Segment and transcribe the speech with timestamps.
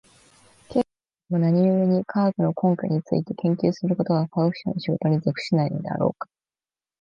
[0.67, 0.85] けれ
[1.29, 6.27] ども何故に、科学の根拠について研究することが科学者の仕事に属しないのであろうか。